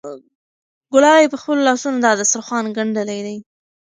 ګلالۍ 0.93 1.25
په 1.29 1.37
خپلو 1.41 1.61
لاسونو 1.67 1.97
دا 2.05 2.11
دسترخوان 2.19 2.65
ګنډلی 2.77 3.19
دی. 3.27 3.37